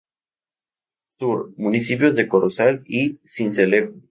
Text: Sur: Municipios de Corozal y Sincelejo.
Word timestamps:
Sur: 1.19 1.53
Municipios 1.57 2.15
de 2.15 2.27
Corozal 2.27 2.81
y 2.87 3.19
Sincelejo. 3.23 3.93